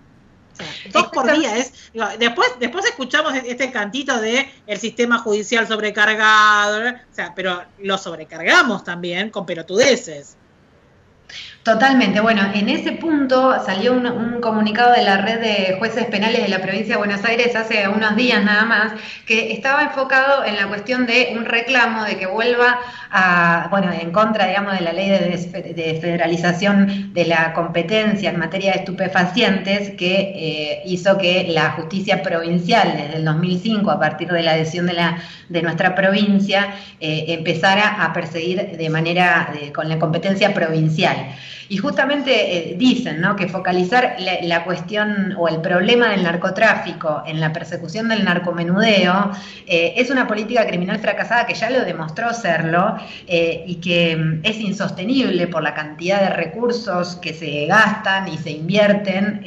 dos 0.91 1.07
por 1.07 1.31
día 1.37 1.57
es. 1.57 1.73
después, 2.19 2.49
después 2.59 2.85
escuchamos 2.85 3.33
este 3.35 3.71
cantito 3.71 4.19
de 4.19 4.49
el 4.67 4.79
sistema 4.79 5.19
judicial 5.19 5.67
sobrecargado, 5.67 6.89
o 6.89 7.13
sea, 7.15 7.33
pero 7.35 7.63
lo 7.79 7.97
sobrecargamos 7.97 8.83
también 8.83 9.29
con 9.29 9.45
pelotudeces. 9.45 10.37
Totalmente. 11.63 12.21
Bueno, 12.21 12.41
en 12.55 12.69
ese 12.69 12.93
punto 12.93 13.63
salió 13.63 13.93
un, 13.93 14.41
comunicado 14.41 14.93
de 14.93 15.03
la 15.03 15.17
red 15.17 15.39
de 15.39 15.75
jueces 15.77 16.05
penales 16.05 16.41
de 16.41 16.47
la 16.47 16.59
provincia 16.59 16.95
de 16.95 16.97
Buenos 16.97 17.23
Aires 17.23 17.55
hace 17.55 17.87
unos 17.87 18.15
días 18.15 18.43
nada 18.43 18.65
más, 18.65 18.93
que 19.27 19.51
estaba 19.51 19.83
enfocado 19.83 20.43
en 20.43 20.55
la 20.55 20.67
cuestión 20.67 21.05
de 21.05 21.35
un 21.37 21.45
reclamo 21.45 22.03
de 22.03 22.17
que 22.17 22.25
vuelva 22.25 22.79
a, 23.11 23.67
bueno, 23.69 23.91
en 23.91 24.11
contra, 24.11 24.47
digamos, 24.47 24.73
de 24.73 24.81
la 24.81 24.91
ley 24.91 25.09
de, 25.09 25.99
federalización 26.01 27.13
de 27.13 27.25
la 27.25 27.53
competencia 27.53 28.31
en 28.31 28.39
materia 28.39 28.71
de 28.71 28.79
estupefacientes 28.79 29.91
que 29.91 30.15
eh, 30.35 30.81
hizo 30.85 31.19
que 31.19 31.45
la 31.47 31.73
justicia 31.73 32.23
provincial 32.23 32.93
desde 32.97 33.17
el 33.17 33.25
2005, 33.25 33.91
a 33.91 33.99
partir 33.99 34.29
de 34.29 34.41
la 34.41 34.53
adhesión 34.53 34.87
de, 34.87 34.93
la, 34.93 35.21
de 35.49 35.61
nuestra 35.61 35.93
provincia, 35.93 36.73
eh, 36.99 37.25
empezara 37.27 38.03
a 38.03 38.13
perseguir 38.13 38.75
de 38.75 38.89
manera, 38.89 39.53
con 39.75 39.87
la 39.87 39.99
competencia 39.99 40.55
provincial. 40.55 41.35
Y 41.69 41.77
justamente 41.77 42.71
eh, 42.71 42.75
dicen 42.77 43.21
¿no? 43.21 43.35
que 43.35 43.47
focalizar 43.47 44.15
la, 44.19 44.63
cuestión 44.63 45.33
o 45.37 45.47
el 45.47 45.61
problema 45.61 46.09
del 46.09 46.23
narcotráfico 46.23 47.23
en 47.25 47.39
la 47.39 47.51
persecución 47.51 48.09
del 48.09 48.23
narcomenudeo 48.23 49.31
eh, 49.65 49.93
es 49.97 50.09
una 50.09 50.27
política 50.27 50.67
criminal 50.67 50.99
fracasada 50.99 51.45
que 51.45 51.53
ya 51.53 51.69
lo 51.69 51.83
demostró 51.83 52.33
serlo 52.33 52.95
eh, 53.27 53.63
y 53.65 53.75
que 53.75 54.15
mm, 54.15 54.41
es 54.43 54.59
insostenible 54.59 55.47
por 55.47 55.63
la 55.63 55.73
cantidad 55.73 56.21
de 56.21 56.29
recursos 56.29 57.15
que 57.15 57.33
se 57.33 57.65
gastan 57.65 58.27
y 58.27 58.37
se 58.37 58.51
invierten 58.51 59.41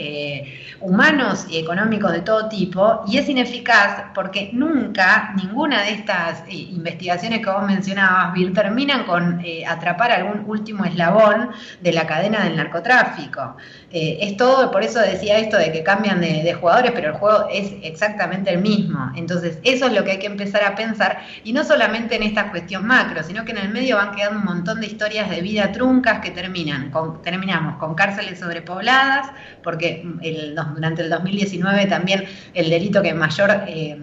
humanos 0.85 1.47
y 1.49 1.59
económicos 1.59 2.13
de 2.13 2.21
todo 2.21 2.49
tipo 2.49 3.03
y 3.07 3.19
es 3.19 3.29
ineficaz 3.29 4.05
porque 4.15 4.51
nunca 4.53 5.33
ninguna 5.37 5.83
de 5.83 5.93
estas 5.93 6.45
investigaciones 6.49 7.41
que 7.41 7.51
vos 7.51 7.65
mencionabas, 7.65 8.33
Vir, 8.35 8.53
terminan 8.53 9.05
con 9.05 9.43
atrapar 9.67 10.13
algún 10.13 10.45
último 10.47 10.85
eslabón 10.85 11.51
de 11.81 11.93
la 11.93 12.07
cadena 12.07 12.45
del 12.45 12.57
narcotráfico. 12.57 13.57
Eh, 13.91 14.19
es 14.23 14.37
todo, 14.37 14.71
por 14.71 14.83
eso 14.83 14.99
decía 15.01 15.39
esto 15.39 15.57
de 15.57 15.71
que 15.71 15.83
cambian 15.83 16.21
de, 16.21 16.53
jugadores, 16.55 16.93
pero 16.95 17.09
el 17.09 17.15
juego 17.15 17.47
es 17.51 17.73
exactamente 17.83 18.53
el 18.53 18.61
mismo. 18.61 19.13
Entonces, 19.15 19.59
eso 19.63 19.87
es 19.87 19.93
lo 19.93 20.05
que 20.05 20.13
hay 20.13 20.19
que 20.19 20.27
empezar 20.27 20.65
a 20.65 20.75
pensar, 20.75 21.21
y 21.45 21.53
no 21.53 21.65
solamente 21.65 22.17
en 22.17 22.23
esta 22.23 22.51
cuestión 22.51 22.87
macro, 22.87 23.23
sino 23.23 23.45
que 23.45 23.53
en 23.53 23.59
el 23.59 23.69
medio 23.69 23.97
van 23.97 24.15
quedando 24.15 24.41
un 24.41 24.45
montón 24.45 24.81
de 24.81 24.87
historias 24.87 25.31
de 25.31 25.41
vida 25.41 25.73
truncas 25.73 26.21
que 26.21 26.31
terminan, 26.31 26.91
con, 26.91 27.23
terminamos 27.23 27.77
con 27.79 27.95
cárceles 27.95 28.41
sobrepobladas, 28.41 29.31
porque 29.63 30.05
el, 30.23 30.55
durante 30.75 31.03
el 31.03 31.11
2019 31.11 31.87
también 31.87 32.25
el 32.53 32.71
delito 32.71 33.03
que 33.03 33.15
mayor... 33.15 33.63
Eh, 33.67 33.99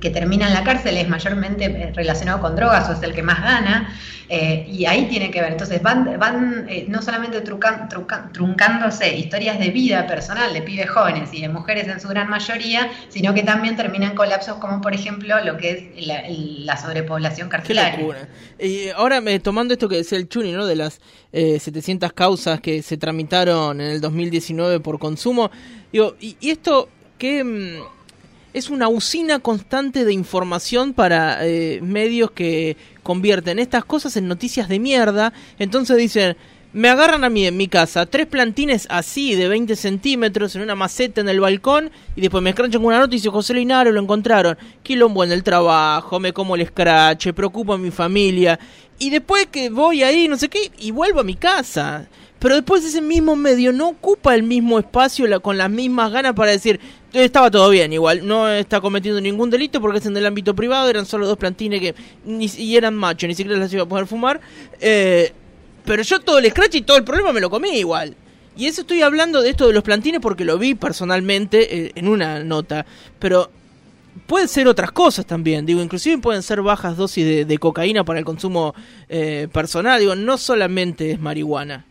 que 0.00 0.10
termina 0.10 0.46
en 0.46 0.54
la 0.54 0.64
cárcel 0.64 0.96
es 0.96 1.08
mayormente 1.08 1.64
eh, 1.64 1.92
relacionado 1.94 2.40
con 2.40 2.56
drogas 2.56 2.88
o 2.88 2.92
es 2.92 3.02
el 3.02 3.14
que 3.14 3.22
más 3.22 3.40
gana, 3.40 3.94
eh, 4.28 4.66
y 4.68 4.86
ahí 4.86 5.06
tiene 5.06 5.30
que 5.30 5.40
ver. 5.40 5.52
Entonces 5.52 5.82
van, 5.82 6.18
van 6.18 6.66
eh, 6.68 6.86
no 6.88 7.02
solamente 7.02 7.42
truncándose 7.42 9.16
historias 9.16 9.58
de 9.58 9.70
vida 9.70 10.06
personal 10.06 10.52
de 10.52 10.62
pibes 10.62 10.88
jóvenes 10.88 11.30
y 11.32 11.42
de 11.42 11.48
mujeres 11.48 11.88
en 11.88 12.00
su 12.00 12.08
gran 12.08 12.28
mayoría, 12.28 12.90
sino 13.08 13.34
que 13.34 13.42
también 13.42 13.76
terminan 13.76 14.14
colapsos 14.14 14.56
como 14.56 14.80
por 14.80 14.94
ejemplo 14.94 15.42
lo 15.44 15.56
que 15.58 15.92
es 15.96 16.06
la, 16.06 16.76
sobrepoblación 16.76 17.48
carcelaria. 17.48 18.28
Y 18.58 18.88
ahora 18.90 19.22
tomando 19.42 19.74
esto 19.74 19.88
que 19.88 19.96
decía 19.96 20.18
el 20.18 20.28
Chuni, 20.28 20.52
¿no? 20.52 20.66
de 20.66 20.76
las 20.76 21.00
700 21.32 22.12
causas 22.12 22.60
que 22.60 22.82
se 22.82 22.96
tramitaron 22.96 23.80
en 23.80 23.88
el 23.88 24.00
2019 24.00 24.80
por 24.80 24.98
consumo, 24.98 25.50
digo, 25.92 26.16
y, 26.20 26.36
y 26.40 26.50
esto 26.50 26.88
que 27.18 27.44
mm, 27.44 27.93
es 28.54 28.70
una 28.70 28.88
usina 28.88 29.40
constante 29.40 30.04
de 30.04 30.12
información 30.12 30.94
para 30.94 31.44
eh, 31.44 31.80
medios 31.82 32.30
que 32.30 32.76
convierten 33.02 33.58
estas 33.58 33.84
cosas 33.84 34.16
en 34.16 34.28
noticias 34.28 34.68
de 34.68 34.78
mierda. 34.78 35.32
Entonces 35.58 35.96
dicen, 35.96 36.36
me 36.72 36.88
agarran 36.88 37.24
a 37.24 37.30
mí 37.30 37.46
en 37.46 37.56
mi 37.56 37.66
casa 37.66 38.06
tres 38.06 38.26
plantines 38.26 38.86
así 38.90 39.34
de 39.34 39.48
20 39.48 39.74
centímetros 39.74 40.54
en 40.54 40.62
una 40.62 40.76
maceta 40.76 41.20
en 41.20 41.28
el 41.28 41.40
balcón 41.40 41.90
y 42.14 42.20
después 42.20 42.42
me 42.42 42.50
escrachan 42.50 42.80
con 42.80 42.86
una 42.86 43.00
noticia, 43.00 43.30
José 43.30 43.54
Linares 43.54 43.92
lo 43.92 44.00
encontraron, 44.00 44.56
quilombo 44.82 45.24
en 45.24 45.32
el 45.32 45.42
trabajo, 45.42 46.18
me 46.18 46.32
como 46.32 46.54
el 46.54 46.62
escrache, 46.62 47.32
preocupo 47.32 47.74
a 47.74 47.78
mi 47.78 47.90
familia 47.90 48.58
y 48.98 49.10
después 49.10 49.46
que 49.46 49.70
voy 49.70 50.02
ahí, 50.02 50.28
no 50.28 50.36
sé 50.36 50.48
qué, 50.48 50.70
y 50.78 50.90
vuelvo 50.90 51.20
a 51.20 51.24
mi 51.24 51.34
casa. 51.34 52.08
Pero 52.44 52.56
después 52.56 52.84
ese 52.84 53.00
mismo 53.00 53.36
medio 53.36 53.72
no 53.72 53.88
ocupa 53.88 54.34
el 54.34 54.42
mismo 54.42 54.78
espacio 54.78 55.40
con 55.40 55.56
las 55.56 55.70
mismas 55.70 56.12
ganas 56.12 56.34
para 56.34 56.50
decir, 56.50 56.78
estaba 57.14 57.50
todo 57.50 57.70
bien 57.70 57.90
igual, 57.94 58.26
no 58.26 58.50
está 58.50 58.82
cometiendo 58.82 59.18
ningún 59.18 59.48
delito 59.48 59.80
porque 59.80 60.00
es 60.00 60.04
en 60.04 60.14
el 60.14 60.26
ámbito 60.26 60.54
privado, 60.54 60.90
eran 60.90 61.06
solo 61.06 61.26
dos 61.26 61.38
plantines 61.38 61.80
que 61.80 61.94
ni, 62.26 62.44
y 62.44 62.76
eran 62.76 62.96
machos, 62.96 63.28
ni 63.28 63.34
siquiera 63.34 63.58
las 63.58 63.72
iba 63.72 63.84
a 63.84 63.88
poder 63.88 64.06
fumar. 64.06 64.42
Eh, 64.78 65.32
pero 65.86 66.02
yo 66.02 66.20
todo 66.20 66.36
el 66.36 66.50
scratch 66.50 66.74
y 66.74 66.82
todo 66.82 66.98
el 66.98 67.04
problema 67.04 67.32
me 67.32 67.40
lo 67.40 67.48
comí 67.48 67.78
igual. 67.78 68.14
Y 68.58 68.66
eso 68.66 68.82
estoy 68.82 69.00
hablando 69.00 69.40
de 69.40 69.48
esto 69.48 69.66
de 69.66 69.72
los 69.72 69.82
plantines 69.82 70.20
porque 70.20 70.44
lo 70.44 70.58
vi 70.58 70.74
personalmente 70.74 71.86
eh, 71.86 71.92
en 71.94 72.08
una 72.08 72.44
nota. 72.44 72.84
Pero 73.18 73.50
pueden 74.26 74.48
ser 74.48 74.68
otras 74.68 74.92
cosas 74.92 75.24
también. 75.24 75.64
Digo, 75.64 75.80
inclusive 75.80 76.18
pueden 76.18 76.42
ser 76.42 76.60
bajas 76.60 76.98
dosis 76.98 77.46
de, 77.46 77.58
cocaína 77.58 78.04
para 78.04 78.18
el 78.18 78.26
consumo 78.26 78.74
eh, 79.08 79.48
personal. 79.50 79.98
Digo, 79.98 80.14
no 80.14 80.36
solamente 80.36 81.10
es 81.10 81.18
marihuana. 81.18 81.86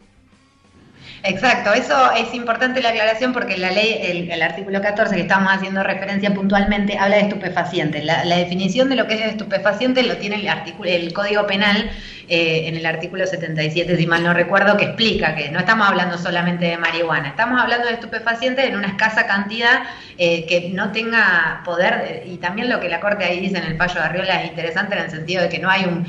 Exacto, 1.25 1.73
eso 1.73 2.11
es 2.11 2.33
importante 2.33 2.81
la 2.81 2.89
aclaración 2.89 3.31
porque 3.31 3.57
la 3.57 3.71
ley, 3.71 4.27
el, 4.29 4.41
artículo 4.41 4.81
14 4.81 5.15
que 5.15 5.21
estamos 5.21 5.53
haciendo 5.53 5.81
referencia 5.81 6.33
puntualmente, 6.33 6.97
habla 6.97 7.15
de 7.15 7.21
estupefacientes. 7.21 8.03
La, 8.03 8.25
definición 8.35 8.89
de 8.89 8.97
lo 8.97 9.07
que 9.07 9.13
es 9.13 9.21
estupefaciente 9.31 10.03
lo 10.03 10.17
tiene 10.17 10.35
el, 10.35 10.49
artículo, 10.49 10.89
el 10.89 11.13
Código 11.13 11.47
Penal 11.47 11.89
eh, 12.27 12.67
en 12.67 12.75
el 12.75 12.85
artículo 12.85 13.25
77, 13.25 13.97
si 13.97 14.05
mal 14.05 14.23
no 14.23 14.33
recuerdo, 14.33 14.75
que 14.75 14.85
explica 14.85 15.35
que 15.35 15.49
no 15.49 15.59
estamos 15.59 15.87
hablando 15.87 16.17
solamente 16.17 16.65
de 16.65 16.77
marihuana, 16.77 17.29
estamos 17.29 17.61
hablando 17.61 17.87
de 17.87 17.93
estupefacientes 17.93 18.65
en 18.65 18.75
una 18.75 18.87
escasa 18.87 19.25
cantidad 19.25 19.83
eh, 20.17 20.45
que 20.45 20.69
no 20.69 20.91
tenga 20.91 21.61
poder, 21.63 22.23
y 22.25 22.37
también 22.37 22.69
lo 22.69 22.79
que 22.79 22.89
la 22.89 22.99
Corte 22.99 23.23
ahí 23.23 23.39
dice 23.39 23.57
en 23.57 23.63
el 23.63 23.77
fallo 23.77 23.95
de 23.95 24.01
Arriola 24.01 24.43
es 24.43 24.49
interesante 24.49 24.95
en 24.95 25.03
el 25.03 25.09
sentido 25.09 25.41
de 25.41 25.49
que 25.49 25.59
no 25.59 25.69
hay 25.69 25.85
un, 25.85 26.03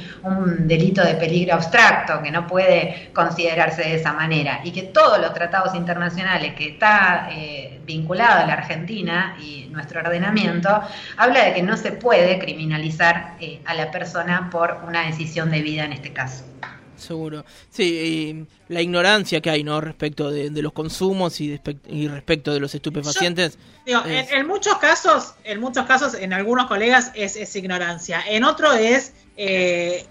delito 0.66 1.04
de 1.04 1.14
peligro 1.14 1.54
abstracto, 1.54 2.22
que 2.22 2.30
no 2.30 2.46
puede 2.46 3.10
considerarse 3.12 3.82
de 3.82 3.94
esa 3.94 4.12
manera, 4.12 4.60
y 4.64 4.72
que 4.72 4.82
todo 4.82 5.04
todos 5.04 5.20
los 5.20 5.34
tratados 5.34 5.74
internacionales 5.74 6.54
que 6.54 6.68
está 6.70 7.28
eh, 7.30 7.78
vinculado 7.84 8.40
a 8.42 8.46
la 8.46 8.54
Argentina 8.54 9.36
y 9.38 9.68
nuestro 9.70 10.00
ordenamiento, 10.00 10.80
habla 11.18 11.44
de 11.44 11.52
que 11.52 11.62
no 11.62 11.76
se 11.76 11.92
puede 11.92 12.38
criminalizar 12.38 13.34
eh, 13.40 13.60
a 13.66 13.74
la 13.74 13.90
persona 13.90 14.48
por 14.50 14.78
una 14.86 15.02
decisión 15.02 15.50
de 15.50 15.60
vida 15.60 15.84
en 15.84 15.92
este 15.92 16.03
caso. 16.12 16.44
Seguro. 16.96 17.44
Sí, 17.70 18.46
la 18.68 18.80
ignorancia 18.80 19.40
que 19.40 19.50
hay, 19.50 19.64
¿no? 19.64 19.80
Respecto 19.80 20.30
de, 20.30 20.50
los 20.62 20.72
consumos 20.72 21.40
y, 21.40 21.60
respecto 22.08 22.52
de 22.52 22.60
los 22.60 22.74
estupefacientes. 22.74 23.58
en, 23.86 24.46
muchos 24.46 24.78
casos, 24.78 25.34
en 25.44 25.60
muchos 25.60 25.86
casos, 25.86 26.14
en 26.14 26.32
algunos 26.32 26.66
colegas 26.66 27.12
es, 27.14 27.56
ignorancia. 27.56 28.22
En 28.26 28.44
otro 28.44 28.72
es 28.72 29.12
eh, 29.36 30.06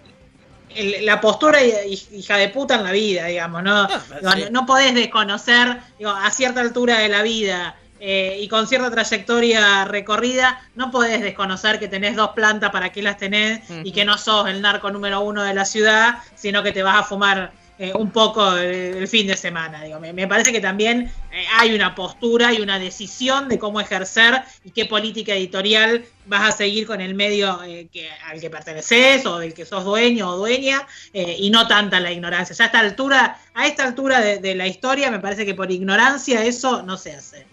la 1.02 1.22
postura 1.22 1.64
hija 1.64 2.38
de 2.38 2.50
puta 2.50 2.76
en 2.76 2.84
la 2.84 2.92
vida, 2.92 3.26
digamos, 3.26 3.64
¿no? 3.64 3.84
Ah, 3.84 4.36
no, 4.52 4.66
podés 4.66 4.94
desconocer, 4.94 5.80
a 6.06 6.32
cierta 6.32 6.62
altura 6.62 7.00
de 7.00 7.10
la 7.10 7.24
vida 7.24 7.76
eh, 8.06 8.38
y 8.42 8.50
con 8.50 8.68
cierta 8.68 8.92
trayectoria 8.92 9.86
recorrida, 9.86 10.62
no 10.76 10.92
podés 10.92 11.22
desconocer 11.22 11.80
que 11.80 11.88
tenés 11.88 12.18
dos 12.18 12.32
plantas, 12.32 12.70
para 12.70 12.92
qué 12.92 13.02
las 13.02 13.18
tenés, 13.18 13.62
y 13.82 13.94
que 13.94 14.04
no 14.04 14.18
sos 14.18 14.50
el 14.50 14.62
narco 14.62 14.92
número 14.92 15.22
uno 15.22 15.42
de 15.42 15.54
la 15.54 15.64
ciudad, 15.64 16.18
sino 16.36 16.64
que 16.64 16.74
te 16.74 16.84
vas 16.84 16.98
a 16.98 17.04
fumar 17.04 17.54
eh, 17.80 17.94
un 17.96 18.12
poco 18.12 18.58
el, 18.58 19.08
fin 19.08 19.26
de 19.26 19.38
semana. 19.38 19.84
Digo. 19.84 20.02
Me, 20.02 20.28
parece 20.28 20.52
que 20.52 20.60
también 20.60 21.10
eh, 21.32 21.46
hay 21.58 21.74
una 21.74 21.96
postura 21.96 22.52
y 22.52 22.60
una 22.60 22.78
decisión 22.78 23.48
de 23.48 23.58
cómo 23.58 23.80
ejercer 23.80 24.42
y 24.66 24.72
qué 24.72 24.86
política 24.86 25.34
editorial 25.34 26.04
vas 26.26 26.50
a 26.50 26.52
seguir 26.52 26.86
con 26.86 27.00
el 27.00 27.16
medio 27.16 27.64
eh, 27.64 27.88
que, 27.90 28.10
al 28.28 28.42
que 28.42 28.50
perteneces 28.50 29.26
o 29.26 29.40
del 29.40 29.54
que 29.54 29.66
sos 29.66 29.86
dueño 29.86 30.30
o 30.30 30.38
dueña 30.38 30.86
y 31.14 31.50
no 31.52 31.70
tanta 31.70 32.02
la 32.02 32.12
ignorancia. 32.12 32.54
Ya 32.54 32.66
a 32.66 32.68
esta 32.68 32.80
altura, 32.82 33.40
a 33.54 33.66
esta 33.66 33.86
altura 33.86 34.20
de 34.20 34.56
la 34.56 34.68
historia, 34.68 35.10
me 35.10 35.20
parece 35.20 35.46
que 35.46 35.56
por 35.56 35.72
ignorancia 35.72 36.44
eso 36.44 36.84
no 36.84 36.98
se 36.98 37.14
hace. 37.14 37.53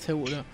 Seguro. 0.00 0.44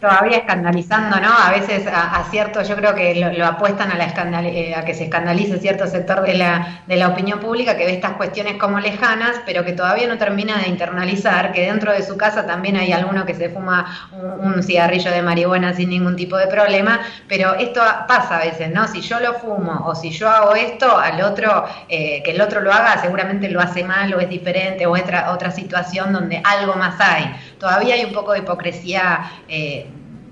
Todavía 0.00 0.38
escandalizando, 0.38 1.20
¿no? 1.20 1.30
A 1.32 1.50
veces 1.50 1.86
a, 1.86 2.24
cierto, 2.30 2.62
yo 2.62 2.76
creo 2.76 2.94
que 2.94 3.14
lo, 3.14 3.46
apuestan 3.46 3.90
a, 3.90 3.96
la 3.96 4.06
eh, 4.42 4.74
a 4.74 4.84
que 4.84 4.94
se 4.94 5.04
escandalice 5.04 5.58
cierto 5.58 5.86
sector 5.86 6.22
de 6.22 6.34
la, 6.34 6.82
de 6.86 6.96
la 6.96 7.08
opinión 7.08 7.38
pública 7.38 7.76
que 7.76 7.86
ve 7.86 7.92
estas 7.92 8.12
cuestiones 8.12 8.56
como 8.56 8.80
lejanas, 8.80 9.40
pero 9.46 9.64
que 9.64 9.72
todavía 9.72 10.08
no 10.08 10.18
termina 10.18 10.58
de 10.58 10.68
internalizar, 10.68 11.52
que 11.52 11.66
dentro 11.66 11.92
de 11.92 12.02
su 12.02 12.16
casa 12.16 12.46
también 12.46 12.76
hay 12.76 12.92
alguno 12.92 13.24
que 13.24 13.34
se 13.34 13.48
fuma 13.48 14.10
un, 14.40 14.62
cigarrillo 14.62 15.10
de 15.10 15.22
marihuana 15.22 15.74
sin 15.74 15.90
ningún 15.90 16.16
tipo 16.16 16.36
de 16.36 16.46
problema, 16.46 17.00
pero 17.28 17.54
esto 17.54 17.80
pasa 18.08 18.38
a 18.38 18.44
veces, 18.44 18.70
¿no? 18.70 18.88
Si 18.88 19.00
yo 19.00 19.20
lo 19.20 19.34
fumo 19.34 19.84
o 19.86 19.94
si 19.94 20.10
yo 20.10 20.28
hago 20.28 20.54
esto, 20.54 20.96
al 20.96 21.20
otro, 21.22 21.64
eh, 21.88 22.22
que 22.24 22.32
el 22.32 22.40
otro 22.40 22.60
lo 22.60 22.72
haga, 22.72 23.00
seguramente 23.00 23.48
lo 23.48 23.60
hace 23.60 23.84
mal 23.84 24.12
o 24.14 24.20
es 24.20 24.28
diferente 24.28 24.86
o 24.86 24.92
otra, 24.92 25.32
otra 25.32 25.50
situación 25.50 26.12
donde 26.12 26.40
algo 26.44 26.74
más 26.74 27.00
hay. 27.00 27.34
Todavía 27.64 27.94
hay 27.94 28.04
un 28.04 28.12
poco 28.12 28.34
de 28.34 28.40
hipocresía 28.40 29.32
eh, 29.48 29.86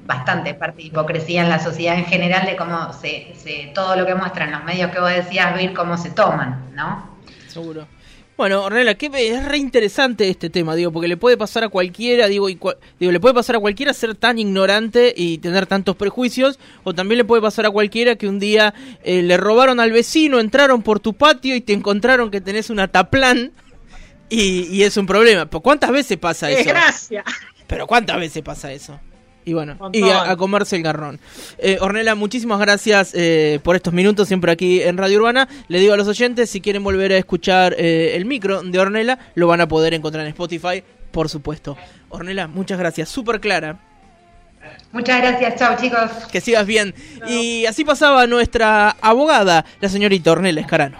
bastante 0.04 0.52
parte 0.52 0.82
de 0.82 0.88
hipocresía 0.88 1.40
en 1.40 1.48
la 1.48 1.58
sociedad 1.58 1.96
en 1.96 2.04
general 2.04 2.44
de 2.44 2.56
cómo 2.56 2.92
se, 2.92 3.72
todo 3.74 3.96
lo 3.96 4.04
que 4.04 4.14
muestran 4.14 4.50
los 4.50 4.62
medios 4.64 4.90
que 4.90 5.00
vos 5.00 5.08
decías, 5.08 5.54
ver 5.54 5.72
cómo 5.72 5.96
se 5.96 6.10
toman, 6.10 6.72
¿no? 6.74 7.16
Seguro. 7.48 7.86
Bueno, 8.36 8.64
Ornella, 8.64 8.96
que 8.96 9.06
es 9.06 9.46
re 9.46 9.56
interesante 9.56 10.28
este 10.28 10.50
tema, 10.50 10.74
digo, 10.74 10.92
porque 10.92 11.08
le 11.08 11.16
puede 11.16 11.38
pasar 11.38 11.64
a 11.64 11.70
cualquiera, 11.70 12.26
digo, 12.26 12.48
digo, 12.48 12.74
le 12.98 13.18
puede 13.18 13.34
pasar 13.34 13.56
a 13.56 13.60
cualquiera 13.60 13.94
ser 13.94 14.14
tan 14.14 14.38
ignorante 14.38 15.14
y 15.16 15.38
tener 15.38 15.66
tantos 15.66 15.96
prejuicios, 15.96 16.58
o 16.84 16.92
también 16.92 17.16
le 17.16 17.24
puede 17.24 17.40
pasar 17.40 17.64
a 17.64 17.70
cualquiera 17.70 18.16
que 18.16 18.28
un 18.28 18.40
día 18.40 18.74
eh, 19.04 19.22
le 19.22 19.38
robaron 19.38 19.80
al 19.80 19.90
vecino, 19.90 20.38
entraron 20.38 20.82
por 20.82 21.00
tu 21.00 21.14
patio 21.14 21.56
y 21.56 21.62
te 21.62 21.72
encontraron 21.72 22.30
que 22.30 22.42
tenés 22.42 22.68
una 22.68 22.88
taplán 22.88 23.52
y, 24.32 24.82
es 24.82 24.96
un 24.96 25.06
problema. 25.06 25.46
¿Cuántas 25.46 25.90
veces 25.90 26.18
pasa 26.18 26.50
eso? 26.50 26.68
Gracias. 26.68 27.24
Pero 27.66 27.86
¿cuántas 27.86 28.18
veces 28.18 28.42
pasa 28.42 28.72
eso? 28.72 28.98
Y 29.44 29.54
bueno, 29.54 29.76
y 29.92 30.08
a, 30.08 30.36
comerse 30.36 30.76
el 30.76 30.82
garrón. 30.82 31.18
Eh, 31.58 31.78
Ornella, 31.80 32.14
muchísimas 32.14 32.60
gracias 32.60 33.12
eh, 33.14 33.58
por 33.64 33.74
estos 33.74 33.92
minutos 33.92 34.28
siempre 34.28 34.52
aquí 34.52 34.80
en 34.82 34.96
Radio 34.96 35.18
Urbana. 35.18 35.48
Le 35.66 35.80
digo 35.80 35.94
a 35.94 35.96
los 35.96 36.06
oyentes, 36.06 36.48
si 36.48 36.60
quieren 36.60 36.84
volver 36.84 37.12
a 37.12 37.16
escuchar 37.16 37.74
eh, 37.76 38.12
el 38.14 38.24
micro 38.24 38.62
de 38.62 38.78
Ornella, 38.78 39.18
lo 39.34 39.48
van 39.48 39.60
a 39.60 39.66
poder 39.66 39.94
encontrar 39.94 40.24
en 40.24 40.28
Spotify, 40.28 40.84
por 41.10 41.28
supuesto. 41.28 41.76
Ornella, 42.08 42.46
muchas 42.46 42.78
gracias, 42.78 43.08
súper 43.08 43.40
clara. 43.40 43.80
Muchas 44.92 45.20
gracias, 45.20 45.56
chao 45.56 45.76
chicos. 45.80 46.10
Que 46.30 46.40
sigas 46.40 46.66
bien. 46.66 46.94
Y 47.26 47.66
así 47.66 47.84
pasaba 47.84 48.28
nuestra 48.28 48.90
abogada, 49.00 49.64
la 49.80 49.88
señorita 49.88 50.30
Ornella 50.30 50.60
Escarano. 50.60 50.98